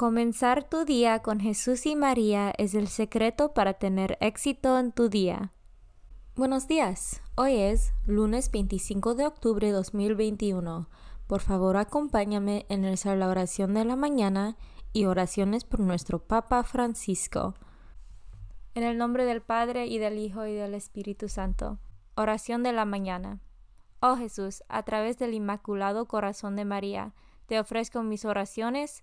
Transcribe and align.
Comenzar 0.00 0.64
tu 0.64 0.86
día 0.86 1.18
con 1.18 1.40
Jesús 1.40 1.84
y 1.84 1.94
María 1.94 2.54
es 2.56 2.74
el 2.74 2.88
secreto 2.88 3.52
para 3.52 3.74
tener 3.74 4.16
éxito 4.22 4.78
en 4.78 4.92
tu 4.92 5.10
día. 5.10 5.52
Buenos 6.34 6.66
días. 6.66 7.20
Hoy 7.34 7.56
es 7.56 7.92
lunes 8.06 8.50
25 8.50 9.14
de 9.14 9.26
octubre 9.26 9.66
de 9.66 9.74
2021. 9.74 10.88
Por 11.26 11.40
favor, 11.42 11.76
acompáñame 11.76 12.64
en 12.70 12.82
la 13.20 13.28
oración 13.28 13.74
de 13.74 13.84
la 13.84 13.94
mañana 13.94 14.56
y 14.94 15.04
oraciones 15.04 15.64
por 15.64 15.80
nuestro 15.80 16.18
Papa 16.18 16.62
Francisco. 16.62 17.52
En 18.74 18.84
el 18.84 18.96
nombre 18.96 19.26
del 19.26 19.42
Padre 19.42 19.84
y 19.84 19.98
del 19.98 20.16
Hijo 20.16 20.46
y 20.46 20.54
del 20.54 20.72
Espíritu 20.72 21.28
Santo. 21.28 21.78
Oración 22.14 22.62
de 22.62 22.72
la 22.72 22.86
mañana. 22.86 23.42
Oh 24.00 24.16
Jesús, 24.16 24.62
a 24.70 24.82
través 24.82 25.18
del 25.18 25.34
Inmaculado 25.34 26.06
Corazón 26.06 26.56
de 26.56 26.64
María, 26.64 27.12
te 27.44 27.60
ofrezco 27.60 28.02
mis 28.02 28.24
oraciones, 28.24 29.02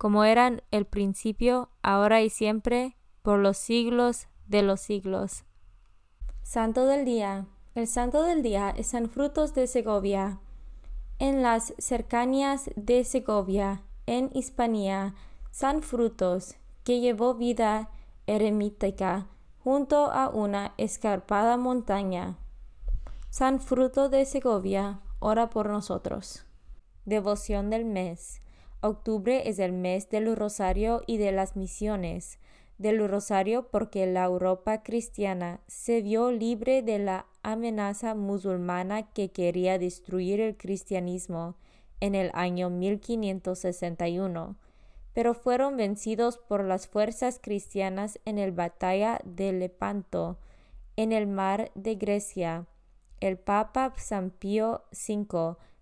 como 0.00 0.24
eran 0.24 0.62
el 0.70 0.86
principio, 0.86 1.68
ahora 1.82 2.22
y 2.22 2.30
siempre, 2.30 2.96
por 3.20 3.38
los 3.38 3.58
siglos 3.58 4.28
de 4.46 4.62
los 4.62 4.80
siglos. 4.80 5.44
Santo 6.42 6.86
del 6.86 7.04
Día. 7.04 7.44
El 7.74 7.86
Santo 7.86 8.22
del 8.22 8.42
Día 8.42 8.70
es 8.70 8.86
San 8.86 9.10
Frutos 9.10 9.52
de 9.52 9.66
Segovia. 9.66 10.40
En 11.18 11.42
las 11.42 11.74
cercanías 11.76 12.70
de 12.76 13.04
Segovia, 13.04 13.82
en 14.06 14.30
Hispania, 14.32 15.14
San 15.50 15.82
Frutos, 15.82 16.56
que 16.82 17.00
llevó 17.00 17.34
vida 17.34 17.90
eremítica 18.26 19.26
junto 19.62 20.10
a 20.10 20.30
una 20.30 20.72
escarpada 20.78 21.58
montaña. 21.58 22.38
San 23.28 23.60
Fruto 23.60 24.08
de 24.08 24.24
Segovia, 24.24 25.00
ora 25.18 25.50
por 25.50 25.68
nosotros. 25.68 26.46
Devoción 27.04 27.68
del 27.68 27.84
mes. 27.84 28.39
Octubre 28.82 29.46
es 29.46 29.58
el 29.58 29.72
mes 29.72 30.08
del 30.08 30.34
Rosario 30.34 31.02
y 31.06 31.18
de 31.18 31.32
las 31.32 31.54
misiones. 31.54 32.38
Del 32.78 33.06
Rosario 33.06 33.68
porque 33.68 34.06
la 34.06 34.24
Europa 34.24 34.82
cristiana 34.82 35.60
se 35.66 36.00
vio 36.00 36.30
libre 36.30 36.80
de 36.80 36.98
la 36.98 37.26
amenaza 37.42 38.14
musulmana 38.14 39.12
que 39.12 39.32
quería 39.32 39.78
destruir 39.78 40.40
el 40.40 40.56
cristianismo 40.56 41.56
en 42.00 42.14
el 42.14 42.30
año 42.32 42.70
1561, 42.70 44.56
pero 45.12 45.34
fueron 45.34 45.76
vencidos 45.76 46.38
por 46.38 46.64
las 46.64 46.88
fuerzas 46.88 47.38
cristianas 47.38 48.18
en 48.24 48.36
la 48.36 48.50
batalla 48.50 49.20
de 49.24 49.52
Lepanto, 49.52 50.38
en 50.96 51.12
el 51.12 51.26
mar 51.26 51.70
de 51.74 51.96
Grecia. 51.96 52.66
El 53.20 53.36
Papa 53.36 53.92
San 53.98 54.30
Pío 54.30 54.84
V 54.92 55.58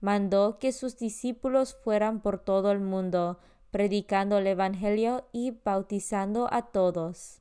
mandó 0.00 0.58
que 0.58 0.72
sus 0.72 0.96
discípulos 0.96 1.76
fueran 1.84 2.20
por 2.20 2.38
todo 2.38 2.70
el 2.70 2.80
mundo, 2.80 3.38
predicando 3.70 4.38
el 4.38 4.46
Evangelio 4.46 5.26
y 5.32 5.52
bautizando 5.64 6.48
a 6.52 6.62
todos. 6.62 7.40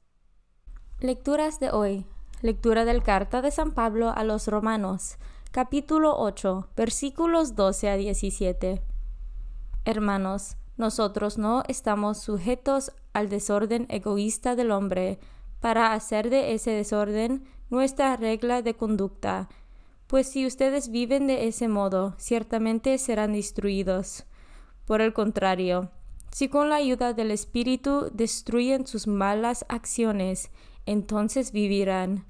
Lecturas 1.00 1.60
de 1.60 1.72
hoy. 1.72 2.06
Lectura 2.42 2.86
del 2.86 3.02
carta 3.02 3.42
de 3.42 3.50
San 3.50 3.74
Pablo 3.74 4.12
a 4.16 4.24
los 4.24 4.48
Romanos, 4.48 5.18
capítulo 5.52 6.16
8, 6.18 6.70
versículos 6.76 7.56
12 7.56 7.90
a 7.90 7.98
17. 7.98 8.84
Hermanos, 9.86 10.58
nosotros 10.78 11.40
no 11.40 11.64
estamos 11.68 12.20
sujetos 12.20 12.92
al 13.14 13.30
desorden 13.30 13.88
egoísta 13.90 14.56
del 14.56 14.70
hombre, 14.70 15.20
para 15.60 15.94
hacer 15.94 16.30
de 16.30 16.54
ese 16.54 16.72
desorden 16.72 17.46
nuestra 17.70 18.16
regla 18.16 18.62
de 18.62 18.76
conducta 18.76 19.50
pues 20.08 20.28
si 20.30 20.46
ustedes 20.46 20.90
viven 20.90 21.28
de 21.28 21.48
ese 21.48 21.68
modo, 21.68 22.16
ciertamente 22.18 22.98
serán 22.98 23.34
destruidos. 23.34 24.26
Por 24.86 25.02
el 25.02 25.14
contrario, 25.14 25.92
si 26.32 26.48
con 26.48 26.70
la 26.70 26.78
ayuda 26.78 27.14
del 27.14 27.32
Espíritu 27.32 28.10
destruyen 28.14 28.88
sus 28.88 29.06
malas 29.08 29.66
acciones, 29.68 30.50
entonces 30.86 31.52
vivirán. 31.52 32.26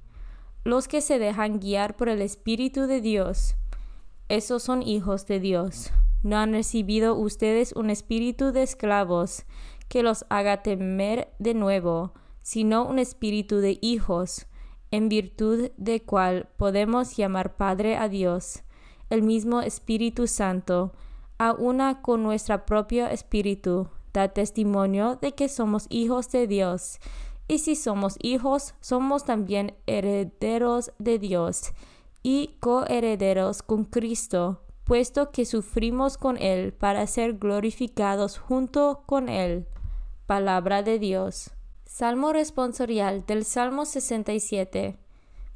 Los 0.63 0.88
que 0.88 1.01
se 1.01 1.19
dejan 1.19 1.59
guiar 1.59 1.95
por 1.95 2.09
el 2.09 2.21
Espíritu 2.21 2.88
de 2.88 3.00
Dios, 3.00 3.56
esos 4.27 4.63
son 4.63 4.81
hijos 4.81 5.27
de 5.27 5.39
Dios. 5.39 5.91
No 6.24 6.38
han 6.38 6.51
recibido 6.51 7.15
ustedes 7.15 7.74
un 7.74 7.89
espíritu 7.89 8.51
de 8.51 8.63
esclavos 8.63 9.45
que 9.88 10.03
los 10.03 10.25
haga 10.29 10.63
temer 10.63 11.31
de 11.39 11.53
nuevo, 11.53 12.13
sino 12.41 12.85
un 12.85 13.00
espíritu 13.00 13.57
de 13.57 13.77
hijos 13.81 14.47
en 14.92 15.10
virtud 15.10 15.69
de 15.78 16.01
cual 16.01 16.50
podemos 16.57 17.16
llamar 17.16 17.56
Padre 17.56 17.98
a 17.98 18.10
Dios, 18.10 18.63
el 19.10 19.22
mismo 19.22 19.62
Espíritu 19.62 20.28
Santo, 20.28 20.94
a 21.38 21.54
una 21.54 22.01
con 22.01 22.24
nuestro 22.24 22.66
propio 22.66 23.07
espíritu, 23.07 23.89
da 24.13 24.30
testimonio 24.30 25.18
de 25.22 25.34
que 25.34 25.50
somos 25.50 25.86
hijos 25.89 26.31
de 26.31 26.48
Dios, 26.48 27.00
y 27.48 27.60
si 27.60 27.75
somos 27.75 28.16
hijos, 28.22 28.74
somos 28.81 29.24
también 29.24 29.75
herederos 29.86 30.92
de 31.00 31.19
Dios 31.19 31.72
y 32.24 32.57
coherederos 32.60 33.62
con 33.62 33.86
Cristo, 33.86 34.62
puesto 34.84 35.31
que 35.31 35.45
sufrimos 35.45 36.18
con 36.18 36.38
Él 36.38 36.74
para 36.74 37.07
ser 37.07 37.38
glorificados 37.38 38.38
junto 38.38 39.04
con 39.06 39.30
Él. 39.30 39.68
Palabra 40.25 40.84
de 40.84 41.00
Dios. 41.00 41.51
Salmo 41.88 42.34
responsorial 42.34 43.25
del 43.25 43.45
Salmo 43.45 43.86
67. 43.86 44.98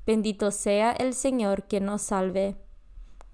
Bendito 0.08 0.52
sea 0.52 0.94
el 0.94 1.14
Señor 1.14 1.64
que 1.64 1.82
nos 1.82 2.04
salve. 2.04 2.56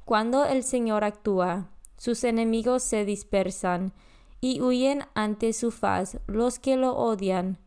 Cuando 0.03 0.45
el 0.45 0.63
Señor 0.63 1.03
actúa, 1.03 1.69
sus 1.97 2.23
enemigos 2.23 2.81
se 2.81 3.05
dispersan 3.05 3.93
y 4.41 4.61
huyen 4.61 5.05
ante 5.13 5.53
su 5.53 5.69
faz 5.69 6.17
los 6.25 6.57
que 6.57 6.75
lo 6.75 6.97
odian. 6.97 7.59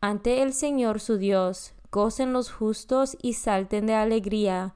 Ante 0.00 0.42
el 0.42 0.52
Señor 0.52 0.98
su 0.98 1.16
Dios, 1.16 1.72
gocen 1.92 2.32
los 2.32 2.50
justos 2.50 3.16
y 3.22 3.34
salten 3.34 3.86
de 3.86 3.94
alegría. 3.94 4.74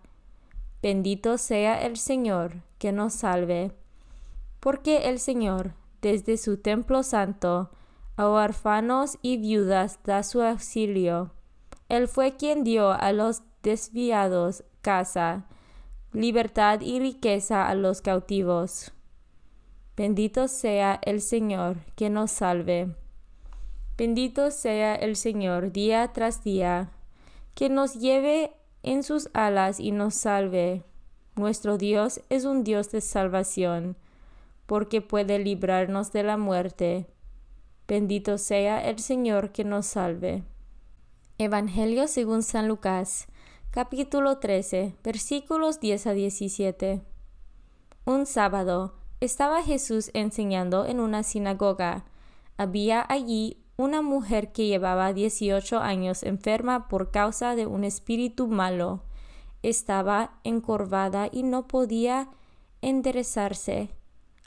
Bendito 0.80 1.36
sea 1.36 1.84
el 1.84 1.96
Señor 1.96 2.62
que 2.78 2.92
nos 2.92 3.12
salve. 3.14 3.72
Porque 4.60 5.08
el 5.08 5.18
Señor, 5.18 5.74
desde 6.00 6.36
su 6.36 6.58
templo 6.58 7.02
santo, 7.02 7.70
a 8.20 8.28
huérfanos 8.28 9.16
y 9.22 9.38
viudas 9.38 9.98
da 10.04 10.22
su 10.22 10.42
auxilio. 10.42 11.30
Él 11.88 12.06
fue 12.06 12.36
quien 12.36 12.64
dio 12.64 12.90
a 12.90 13.12
los 13.12 13.42
desviados 13.62 14.62
casa, 14.82 15.46
libertad 16.12 16.82
y 16.82 17.00
riqueza 17.00 17.66
a 17.66 17.74
los 17.74 18.02
cautivos. 18.02 18.92
Bendito 19.96 20.48
sea 20.48 21.00
el 21.02 21.22
Señor 21.22 21.78
que 21.96 22.10
nos 22.10 22.30
salve. 22.30 22.94
Bendito 23.96 24.50
sea 24.50 24.94
el 24.96 25.16
Señor 25.16 25.72
día 25.72 26.12
tras 26.12 26.44
día, 26.44 26.90
que 27.54 27.70
nos 27.70 27.94
lleve 27.94 28.52
en 28.82 29.02
sus 29.02 29.30
alas 29.32 29.80
y 29.80 29.92
nos 29.92 30.14
salve. 30.14 30.84
Nuestro 31.36 31.78
Dios 31.78 32.20
es 32.28 32.44
un 32.44 32.64
Dios 32.64 32.90
de 32.92 33.00
salvación, 33.00 33.96
porque 34.66 35.00
puede 35.00 35.38
librarnos 35.38 36.12
de 36.12 36.22
la 36.22 36.36
muerte. 36.36 37.06
Bendito 37.90 38.38
sea 38.38 38.88
el 38.88 39.00
Señor 39.00 39.50
que 39.50 39.64
nos 39.64 39.84
salve. 39.84 40.44
Evangelio 41.38 42.06
según 42.06 42.44
San 42.44 42.68
Lucas, 42.68 43.26
capítulo 43.72 44.38
13, 44.38 44.94
versículos 45.02 45.80
10 45.80 46.06
a 46.06 46.12
17. 46.12 47.02
Un 48.04 48.26
sábado 48.26 48.94
estaba 49.18 49.64
Jesús 49.64 50.12
enseñando 50.14 50.86
en 50.86 51.00
una 51.00 51.24
sinagoga. 51.24 52.04
Había 52.56 53.04
allí 53.08 53.56
una 53.76 54.02
mujer 54.02 54.52
que 54.52 54.68
llevaba 54.68 55.12
18 55.12 55.80
años 55.80 56.22
enferma 56.22 56.86
por 56.86 57.10
causa 57.10 57.56
de 57.56 57.66
un 57.66 57.82
espíritu 57.82 58.46
malo. 58.46 59.02
Estaba 59.64 60.38
encorvada 60.44 61.28
y 61.32 61.42
no 61.42 61.66
podía 61.66 62.28
enderezarse. 62.82 63.90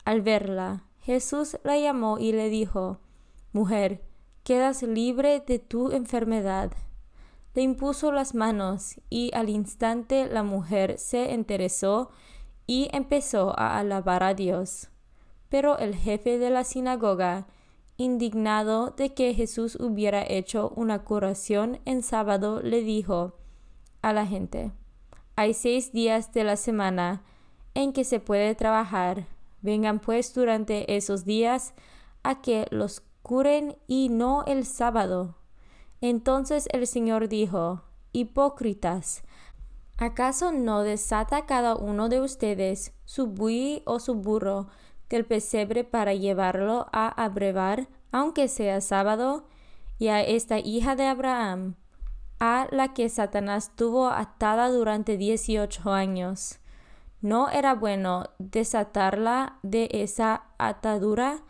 Al 0.06 0.22
verla, 0.22 0.86
Jesús 1.02 1.58
la 1.66 1.78
llamó 1.78 2.20
y 2.20 2.32
le 2.32 2.48
dijo, 2.48 3.00
Mujer, 3.54 4.04
quedas 4.44 4.82
libre 4.82 5.40
de 5.40 5.60
tu 5.60 5.92
enfermedad. 5.92 6.72
Le 7.54 7.62
impuso 7.62 8.12
las 8.12 8.34
manos 8.34 9.00
y 9.12 9.30
al 9.36 9.48
instante 9.48 10.26
la 10.26 10.42
mujer 10.42 10.98
se 10.98 11.34
enderezó 11.34 12.10
y 12.66 12.90
empezó 12.92 13.54
a 13.58 13.78
alabar 13.78 14.24
a 14.24 14.34
Dios. 14.34 14.90
Pero 15.50 15.78
el 15.78 15.94
jefe 15.94 16.40
de 16.40 16.50
la 16.50 16.64
sinagoga 16.64 17.46
indignado 17.96 18.90
de 18.90 19.14
que 19.14 19.36
Jesús 19.36 19.78
hubiera 19.80 20.24
hecho 20.28 20.74
una 20.76 21.04
curación 21.04 21.80
en 21.86 22.02
sábado, 22.02 22.60
le 22.60 22.82
dijo 22.82 23.38
a 24.02 24.14
la 24.14 24.26
gente, 24.26 24.72
hay 25.36 25.54
seis 25.54 25.92
días 25.94 26.34
de 26.34 26.44
la 26.44 26.56
semana 26.56 27.22
en 27.76 27.94
que 27.94 28.04
se 28.04 28.20
puede 28.20 28.56
trabajar. 28.56 29.28
Vengan 29.62 30.00
pues 30.00 30.34
durante 30.34 30.96
esos 30.96 31.24
días 31.24 31.76
a 32.24 32.42
que 32.42 32.66
los 32.72 33.04
curen 33.24 33.78
y 33.88 34.10
no 34.10 34.44
el 34.46 34.66
sábado. 34.66 35.38
Entonces 36.02 36.68
el 36.72 36.86
Señor 36.86 37.30
dijo, 37.30 37.82
Hipócritas, 38.12 39.24
¿acaso 39.98 40.52
no 40.52 40.84
desata 40.84 41.46
cada 41.48 41.76
uno 41.76 42.10
de 42.10 42.22
ustedes 42.22 42.94
su 43.06 43.28
buey 43.28 43.82
o 43.86 44.00
su 44.00 44.16
burro 44.16 44.68
del 45.10 45.26
pesebre 45.26 45.84
para 45.84 46.14
llevarlo 46.14 46.88
a 46.92 47.08
abrevar, 47.24 47.88
aunque 48.12 48.48
sea 48.48 48.82
sábado, 48.82 49.48
y 49.98 50.10
a 50.10 50.22
esta 50.22 50.60
hija 50.60 50.96
de 50.96 51.06
Abraham, 51.06 51.76
a 52.40 52.68
la 52.72 52.94
que 52.94 53.08
Satanás 53.10 53.72
tuvo 53.76 54.08
atada 54.08 54.70
durante 54.70 55.18
dieciocho 55.18 55.94
años. 55.94 56.60
¿No 57.22 57.50
era 57.50 57.74
bueno 57.74 58.26
desatarla 58.38 59.60
de 59.64 59.88
esa 59.92 60.44
atadura 60.58 61.44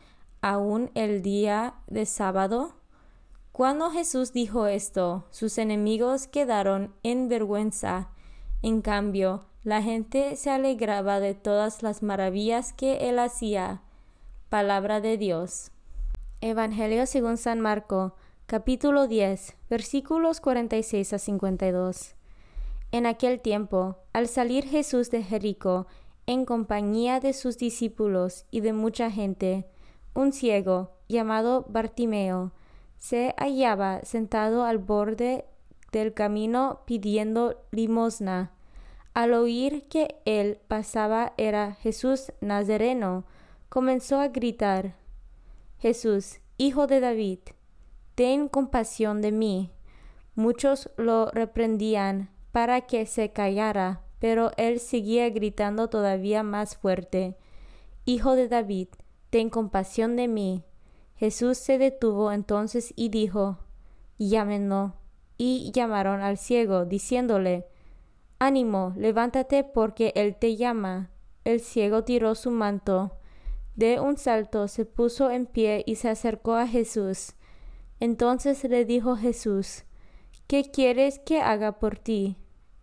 aún 0.43 0.91
el 0.93 1.21
día 1.21 1.75
de 1.87 2.05
sábado? 2.05 2.75
Cuando 3.53 3.89
Jesús 3.89 4.33
dijo 4.33 4.67
esto, 4.67 5.25
sus 5.31 5.57
enemigos 5.57 6.27
quedaron 6.27 6.93
en 7.01 7.29
vergüenza. 7.29 8.09
En 8.61 8.81
cambio, 8.81 9.45
la 9.63 9.81
gente 9.81 10.35
se 10.35 10.49
alegraba 10.49 11.21
de 11.21 11.33
todas 11.33 11.81
las 11.81 12.03
maravillas 12.03 12.73
que 12.73 13.09
él 13.09 13.19
hacía. 13.19 13.83
Palabra 14.49 14.99
de 14.99 15.17
Dios. 15.17 15.71
Evangelio 16.41 17.05
según 17.05 17.37
San 17.37 17.61
Marco, 17.61 18.15
capítulo 18.45 19.07
10, 19.07 19.55
versículos 19.69 20.41
46 20.41 21.13
a 21.13 21.19
52. 21.19 22.15
En 22.91 23.05
aquel 23.05 23.39
tiempo, 23.39 23.95
al 24.11 24.27
salir 24.27 24.65
Jesús 24.65 25.09
de 25.09 25.23
Jericó, 25.23 25.87
en 26.25 26.43
compañía 26.43 27.21
de 27.21 27.31
sus 27.31 27.57
discípulos 27.57 28.45
y 28.51 28.59
de 28.59 28.73
mucha 28.73 29.09
gente, 29.09 29.69
un 30.13 30.33
ciego, 30.33 30.91
llamado 31.07 31.65
Bartimeo, 31.69 32.51
se 32.97 33.33
hallaba 33.37 34.01
sentado 34.03 34.63
al 34.63 34.77
borde 34.77 35.45
del 35.91 36.13
camino 36.13 36.81
pidiendo 36.85 37.61
limosna. 37.71 38.51
Al 39.13 39.33
oír 39.33 39.87
que 39.89 40.15
él 40.25 40.59
pasaba 40.67 41.33
era 41.37 41.73
Jesús 41.75 42.31
Nazareno, 42.41 43.25
comenzó 43.69 44.19
a 44.19 44.29
gritar, 44.29 44.95
Jesús, 45.79 46.39
hijo 46.57 46.87
de 46.87 46.99
David, 46.99 47.39
ten 48.15 48.47
compasión 48.47 49.21
de 49.21 49.31
mí. 49.31 49.71
Muchos 50.35 50.89
lo 50.97 51.29
reprendían 51.31 52.29
para 52.51 52.81
que 52.81 53.05
se 53.05 53.31
callara, 53.31 54.01
pero 54.19 54.51
él 54.57 54.79
seguía 54.79 55.29
gritando 55.29 55.89
todavía 55.89 56.43
más 56.43 56.77
fuerte, 56.77 57.35
Hijo 58.05 58.35
de 58.35 58.49
David, 58.49 58.89
ten 59.33 59.49
compasión 59.49 60.15
de 60.15 60.27
mí. 60.27 60.63
Jesús 61.15 61.57
se 61.57 61.79
detuvo 61.79 62.31
entonces 62.31 62.93
y 62.95 63.09
dijo, 63.09 63.57
Llámenlo. 64.19 64.93
Y 65.39 65.71
llamaron 65.73 66.21
al 66.21 66.37
ciego, 66.37 66.85
diciéndole, 66.85 67.65
Ánimo, 68.37 68.93
levántate 68.95 69.63
porque 69.63 70.13
él 70.15 70.35
te 70.35 70.55
llama. 70.55 71.09
El 71.45 71.61
ciego 71.61 72.03
tiró 72.03 72.35
su 72.35 72.51
manto. 72.51 73.17
De 73.75 73.99
un 73.99 74.17
salto 74.17 74.67
se 74.67 74.85
puso 74.85 75.31
en 75.31 75.47
pie 75.47 75.83
y 75.87 75.95
se 75.95 76.09
acercó 76.09 76.53
a 76.53 76.67
Jesús. 76.67 77.33
Entonces 77.99 78.63
le 78.65 78.85
dijo 78.85 79.15
Jesús, 79.15 79.85
¿Qué 80.45 80.69
quieres 80.69 81.17
que 81.17 81.41
haga 81.41 81.79
por 81.79 81.97
ti? 81.97 82.37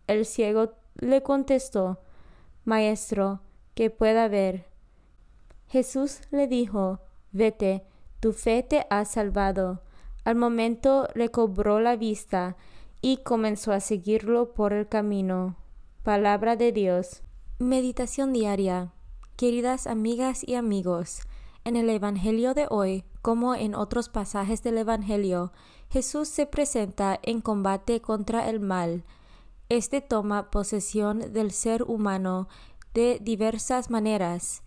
El 0.08 0.26
ciego 0.26 0.72
le 0.96 1.22
contestó, 1.22 2.00
Maestro, 2.64 3.40
que 3.74 3.88
pueda 3.90 4.26
ver. 4.26 4.69
Jesús 5.70 6.22
le 6.32 6.48
dijo, 6.48 6.98
Vete, 7.30 7.84
tu 8.18 8.32
fe 8.32 8.64
te 8.64 8.88
ha 8.90 9.04
salvado. 9.04 9.82
Al 10.24 10.34
momento 10.34 11.06
recobró 11.14 11.78
la 11.78 11.94
vista 11.94 12.56
y 13.00 13.18
comenzó 13.18 13.70
a 13.72 13.78
seguirlo 13.78 14.52
por 14.52 14.72
el 14.72 14.88
camino. 14.88 15.56
Palabra 16.02 16.56
de 16.56 16.72
Dios. 16.72 17.22
Meditación 17.60 18.32
diaria. 18.32 18.92
Queridas 19.36 19.86
amigas 19.86 20.42
y 20.44 20.56
amigos, 20.56 21.20
en 21.64 21.76
el 21.76 21.88
Evangelio 21.88 22.52
de 22.52 22.66
hoy, 22.68 23.04
como 23.22 23.54
en 23.54 23.76
otros 23.76 24.08
pasajes 24.08 24.64
del 24.64 24.76
Evangelio, 24.76 25.52
Jesús 25.88 26.26
se 26.26 26.46
presenta 26.46 27.20
en 27.22 27.40
combate 27.40 28.00
contra 28.00 28.50
el 28.50 28.58
mal. 28.58 29.04
Este 29.68 30.00
toma 30.00 30.50
posesión 30.50 31.32
del 31.32 31.52
ser 31.52 31.84
humano 31.84 32.48
de 32.92 33.20
diversas 33.22 33.88
maneras. 33.88 34.64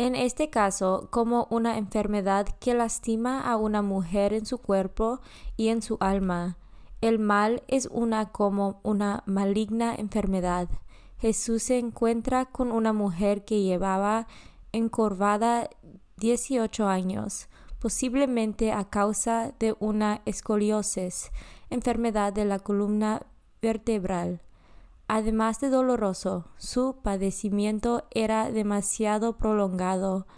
En 0.00 0.14
este 0.14 0.48
caso, 0.48 1.08
como 1.10 1.46
una 1.50 1.76
enfermedad 1.76 2.48
que 2.58 2.72
lastima 2.72 3.42
a 3.42 3.58
una 3.58 3.82
mujer 3.82 4.32
en 4.32 4.46
su 4.46 4.56
cuerpo 4.56 5.20
y 5.58 5.68
en 5.68 5.82
su 5.82 5.98
alma. 6.00 6.56
El 7.02 7.18
mal 7.18 7.62
es 7.68 7.86
una 7.92 8.32
como 8.32 8.80
una 8.82 9.22
maligna 9.26 9.94
enfermedad. 9.94 10.70
Jesús 11.18 11.64
se 11.64 11.76
encuentra 11.76 12.46
con 12.46 12.72
una 12.72 12.94
mujer 12.94 13.44
que 13.44 13.60
llevaba 13.60 14.26
encorvada 14.72 15.68
18 16.16 16.88
años 16.88 17.50
posiblemente 17.78 18.72
a 18.72 18.88
causa 18.88 19.52
de 19.58 19.76
una 19.80 20.22
escoliosis, 20.24 21.30
enfermedad 21.68 22.32
de 22.32 22.46
la 22.46 22.58
columna 22.58 23.26
vertebral. 23.60 24.40
Además 25.12 25.58
de 25.58 25.70
doloroso, 25.70 26.44
su 26.56 26.98
padecimiento 27.02 28.04
era 28.12 28.52
demasiado 28.52 29.38
prolongado. 29.38 30.28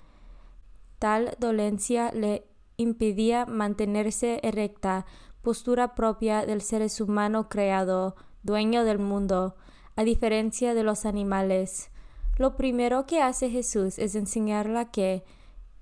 Tal 0.98 1.36
dolencia 1.38 2.10
le 2.12 2.46
impedía 2.78 3.44
mantenerse 3.44 4.40
erecta, 4.42 5.04
postura 5.42 5.94
propia 5.94 6.46
del 6.46 6.62
ser 6.62 6.88
humano 7.02 7.50
creado, 7.50 8.16
dueño 8.44 8.84
del 8.84 8.98
mundo, 8.98 9.56
a 9.94 10.04
diferencia 10.04 10.72
de 10.72 10.84
los 10.84 11.04
animales. 11.04 11.90
Lo 12.38 12.56
primero 12.56 13.04
que 13.04 13.20
hace 13.20 13.50
Jesús 13.50 13.98
es 13.98 14.14
enseñarla 14.14 14.90
que 14.90 15.22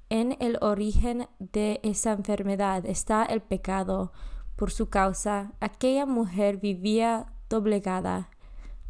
en 0.09 0.37
el 0.41 0.59
origen 0.63 1.29
de 1.39 1.79
esa 1.85 2.11
enfermedad 2.11 2.85
está 2.87 3.23
el 3.23 3.41
pecado. 3.41 4.11
Por 4.57 4.73
su 4.73 4.89
causa, 4.89 5.53
aquella 5.61 6.07
mujer 6.07 6.57
vivía 6.57 7.33
doblegada. 7.49 8.31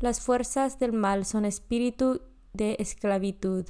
Las 0.00 0.22
fuerzas 0.22 0.78
del 0.78 0.94
mal 0.94 1.26
son 1.26 1.44
espíritu 1.44 2.22
de 2.54 2.76
esclavitud 2.78 3.66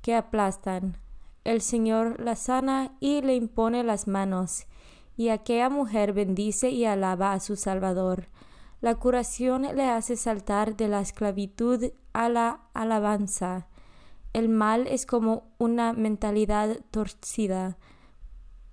que 0.00 0.14
aplastan. 0.14 0.96
El 1.42 1.60
Señor 1.60 2.20
la 2.20 2.36
sana 2.36 2.92
y 3.00 3.20
le 3.22 3.34
impone 3.34 3.82
las 3.82 4.06
manos, 4.06 4.68
y 5.16 5.30
aquella 5.30 5.68
mujer 5.68 6.12
bendice 6.12 6.70
y 6.70 6.84
alaba 6.84 7.32
a 7.32 7.40
su 7.40 7.56
Salvador. 7.56 8.28
La 8.80 8.94
curación 8.94 9.62
le 9.62 9.90
hace 9.90 10.14
saltar 10.14 10.76
de 10.76 10.86
la 10.86 11.00
esclavitud 11.00 11.90
a 12.12 12.28
la 12.28 12.60
alabanza. 12.72 13.66
El 14.32 14.48
mal 14.48 14.86
es 14.86 15.04
como 15.04 15.48
una 15.58 15.92
mentalidad 15.92 16.78
torcida, 16.92 17.76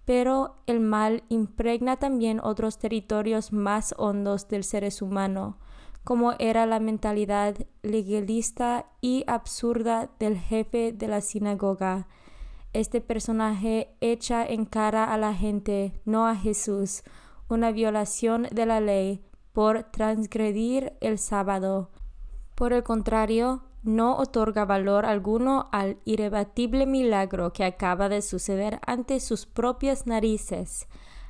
pero 0.06 0.58
el 0.68 0.80
mal 0.80 1.24
impregna 1.30 1.98
también 1.98 2.40
otros 2.40 2.78
territorios 2.78 3.52
más 3.52 3.96
hondos 3.98 4.48
del 4.48 4.64
ser 4.64 4.88
humano 5.02 5.58
como 6.04 6.34
era 6.40 6.66
la 6.66 6.80
mentalidad 6.80 7.56
legalista 7.82 8.88
y 9.02 9.24
absurda 9.28 10.10
del 10.20 10.38
jefe 10.38 10.92
de 10.92 11.08
la 11.08 11.22
sinagoga. 11.22 12.08
Este 12.74 13.02
personaje 13.02 13.96
echa 14.02 14.46
en 14.46 14.66
cara 14.66 15.06
a 15.06 15.18
la 15.18 15.34
gente, 15.34 15.94
no 16.06 16.28
a 16.28 16.36
Jesús, 16.36 17.04
una 17.48 17.72
violación 17.72 18.48
de 18.52 18.66
la 18.66 18.82
ley 18.82 19.24
por 19.54 19.84
transgredir 19.84 20.94
el 21.00 21.20
sábado. 21.20 21.92
Por 22.56 22.74
el 22.74 22.84
contrario, 22.84 23.64
no 23.84 24.18
otorga 24.18 24.66
valor 24.66 25.06
alguno 25.06 25.70
al 25.72 25.98
irrebatible 26.06 26.86
milagro 26.86 27.54
que 27.54 27.64
acaba 27.64 28.10
de 28.10 28.22
suceder 28.22 28.80
ante 28.86 29.20
sus 29.20 29.46
propias 29.46 30.08
narices. 30.08 30.88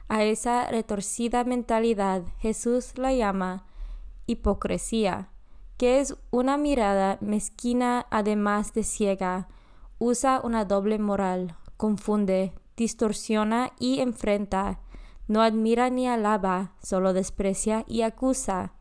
A 0.08 0.24
esa 0.24 0.68
retorcida 0.68 1.44
mentalidad 1.44 2.24
Jesús 2.40 2.98
la 2.98 3.14
llama 3.14 3.66
hipocresía, 4.26 5.30
que 5.78 6.00
es 6.00 6.16
una 6.32 6.58
mirada 6.58 7.18
mezquina 7.22 8.06
además 8.10 8.74
de 8.74 8.84
ciega, 8.84 9.48
usa 10.00 10.42
una 10.44 10.66
doble 10.66 11.00
moral, 11.00 11.56
confunde, 11.78 12.54
distorsiona 12.78 13.72
y 13.80 14.00
enfrenta, 14.00 14.80
no 15.28 15.42
admira 15.42 15.90
ni 15.90 16.08
alaba, 16.08 16.74
solo 16.82 17.14
desprecia 17.14 17.86
y 17.88 18.02
acusa. 18.02 18.74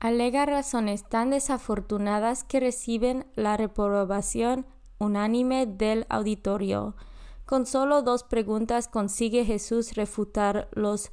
Alega 0.00 0.46
razones 0.46 1.08
tan 1.08 1.30
desafortunadas 1.30 2.44
que 2.44 2.60
reciben 2.60 3.26
la 3.34 3.56
reprobación 3.56 4.66
unánime 4.98 5.66
del 5.66 6.06
auditorio. 6.08 6.96
Con 7.46 7.66
solo 7.66 8.02
dos 8.02 8.22
preguntas 8.22 8.88
consigue 8.88 9.44
Jesús 9.44 9.94
refutar 9.94 10.68
los 10.72 11.10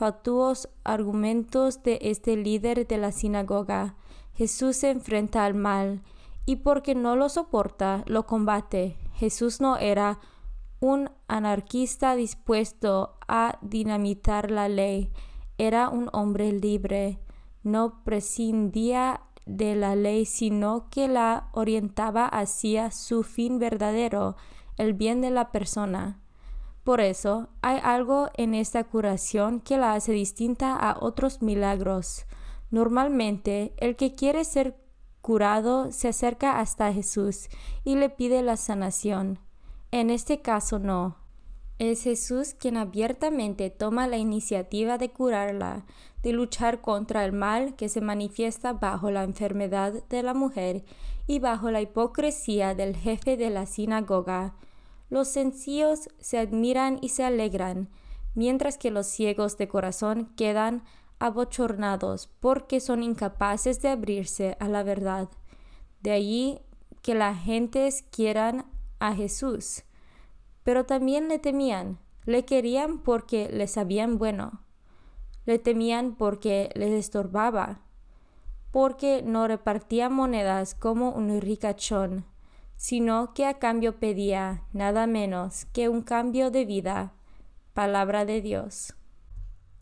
fatuos 0.00 0.70
argumentos 0.82 1.82
de 1.82 1.98
este 2.00 2.34
líder 2.34 2.86
de 2.86 2.96
la 2.96 3.12
sinagoga. 3.12 3.96
Jesús 4.32 4.76
se 4.76 4.88
enfrenta 4.88 5.44
al 5.44 5.52
mal 5.52 6.00
y 6.46 6.56
porque 6.56 6.94
no 6.94 7.16
lo 7.16 7.28
soporta, 7.28 8.02
lo 8.06 8.24
combate. 8.24 8.96
Jesús 9.16 9.60
no 9.60 9.76
era 9.76 10.18
un 10.80 11.10
anarquista 11.28 12.16
dispuesto 12.16 13.18
a 13.28 13.58
dinamitar 13.60 14.50
la 14.50 14.70
ley, 14.70 15.12
era 15.58 15.90
un 15.90 16.08
hombre 16.14 16.50
libre, 16.50 17.20
no 17.62 18.02
prescindía 18.02 19.20
de 19.44 19.74
la 19.76 19.96
ley, 19.96 20.24
sino 20.24 20.88
que 20.88 21.08
la 21.08 21.50
orientaba 21.52 22.24
hacia 22.24 22.90
su 22.90 23.22
fin 23.22 23.58
verdadero, 23.58 24.36
el 24.78 24.94
bien 24.94 25.20
de 25.20 25.28
la 25.28 25.52
persona. 25.52 26.19
Por 26.90 27.00
eso, 27.00 27.50
hay 27.62 27.78
algo 27.84 28.30
en 28.36 28.52
esta 28.52 28.82
curación 28.82 29.60
que 29.60 29.78
la 29.78 29.94
hace 29.94 30.10
distinta 30.10 30.74
a 30.74 30.96
otros 30.98 31.40
milagros. 31.40 32.26
Normalmente, 32.72 33.74
el 33.76 33.94
que 33.94 34.16
quiere 34.16 34.42
ser 34.42 34.76
curado 35.20 35.92
se 35.92 36.08
acerca 36.08 36.58
hasta 36.58 36.92
Jesús 36.92 37.48
y 37.84 37.94
le 37.94 38.10
pide 38.10 38.42
la 38.42 38.56
sanación. 38.56 39.38
En 39.92 40.10
este 40.10 40.42
caso 40.42 40.80
no. 40.80 41.14
Es 41.78 42.02
Jesús 42.02 42.54
quien 42.54 42.76
abiertamente 42.76 43.70
toma 43.70 44.08
la 44.08 44.16
iniciativa 44.16 44.98
de 44.98 45.12
curarla, 45.12 45.86
de 46.24 46.32
luchar 46.32 46.80
contra 46.80 47.24
el 47.24 47.30
mal 47.30 47.76
que 47.76 47.88
se 47.88 48.00
manifiesta 48.00 48.72
bajo 48.72 49.12
la 49.12 49.22
enfermedad 49.22 50.02
de 50.08 50.24
la 50.24 50.34
mujer 50.34 50.82
y 51.28 51.38
bajo 51.38 51.70
la 51.70 51.82
hipocresía 51.82 52.74
del 52.74 52.96
jefe 52.96 53.36
de 53.36 53.50
la 53.50 53.66
sinagoga, 53.66 54.56
los 55.10 55.28
sencillos 55.28 56.08
se 56.18 56.38
admiran 56.38 56.98
y 57.02 57.10
se 57.10 57.24
alegran, 57.24 57.90
mientras 58.34 58.78
que 58.78 58.90
los 58.90 59.06
ciegos 59.06 59.58
de 59.58 59.68
corazón 59.68 60.32
quedan 60.36 60.84
abochornados 61.18 62.28
porque 62.40 62.80
son 62.80 63.02
incapaces 63.02 63.82
de 63.82 63.88
abrirse 63.90 64.56
a 64.60 64.68
la 64.68 64.82
verdad. 64.82 65.28
De 66.00 66.12
allí 66.12 66.60
que 67.02 67.14
la 67.14 67.34
gentes 67.34 68.04
quieran 68.10 68.64
a 68.98 69.14
Jesús. 69.14 69.82
Pero 70.62 70.86
también 70.86 71.28
le 71.28 71.38
temían, 71.38 71.98
le 72.24 72.44
querían 72.44 72.98
porque 72.98 73.48
le 73.52 73.66
sabían 73.66 74.18
bueno, 74.18 74.62
le 75.46 75.58
temían 75.58 76.14
porque 76.14 76.70
les 76.74 76.92
estorbaba, 76.92 77.80
porque 78.70 79.22
no 79.22 79.48
repartía 79.48 80.08
monedas 80.08 80.74
como 80.74 81.10
un 81.10 81.40
ricachón, 81.40 82.24
sino 82.80 83.34
que 83.34 83.44
a 83.44 83.58
cambio 83.58 84.00
pedía 84.00 84.62
nada 84.72 85.06
menos 85.06 85.66
que 85.66 85.90
un 85.90 86.00
cambio 86.00 86.50
de 86.50 86.64
vida. 86.64 87.12
Palabra 87.74 88.24
de 88.24 88.40
Dios. 88.40 88.94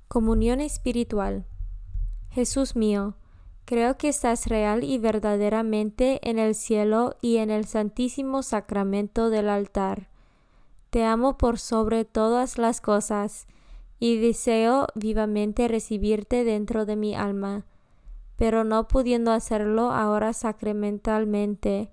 Comunión 0.08 0.60
espiritual. 0.60 1.46
Jesús 2.28 2.74
mío, 2.74 3.14
creo 3.66 3.96
que 3.98 4.08
estás 4.08 4.48
real 4.48 4.82
y 4.82 4.98
verdaderamente 4.98 6.18
en 6.28 6.40
el 6.40 6.56
cielo 6.56 7.14
y 7.22 7.36
en 7.36 7.50
el 7.50 7.66
santísimo 7.66 8.42
sacramento 8.42 9.30
del 9.30 9.48
altar. 9.48 10.08
Te 10.90 11.04
amo 11.04 11.38
por 11.38 11.60
sobre 11.60 12.04
todas 12.04 12.58
las 12.58 12.80
cosas 12.80 13.46
y 14.00 14.18
deseo 14.18 14.88
vivamente 14.96 15.68
recibirte 15.68 16.42
dentro 16.42 16.84
de 16.84 16.96
mi 16.96 17.14
alma, 17.14 17.64
pero 18.34 18.64
no 18.64 18.88
pudiendo 18.88 19.30
hacerlo 19.30 19.92
ahora 19.92 20.32
sacramentalmente, 20.32 21.92